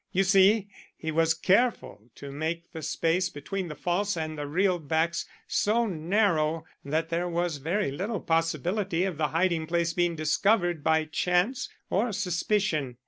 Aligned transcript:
You 0.11 0.23
see, 0.23 0.67
he 0.97 1.11
was 1.11 1.35
careful 1.35 2.09
to 2.15 2.31
make 2.31 2.71
the 2.71 2.81
space 2.81 3.29
between 3.29 3.67
the 3.67 3.75
false 3.75 4.17
and 4.17 4.35
the 4.35 4.47
real 4.47 4.79
backs 4.79 5.27
so 5.47 5.85
narrow 5.85 6.65
that 6.83 7.09
there 7.09 7.29
was 7.29 7.57
very 7.57 7.91
little 7.91 8.19
possibility 8.19 9.03
of 9.03 9.17
the 9.19 9.27
hiding 9.27 9.67
place 9.67 9.93
being 9.93 10.15
discovered 10.15 10.83
by 10.83 11.05
chance 11.05 11.69
or 11.91 12.11
suspicion. 12.13 12.97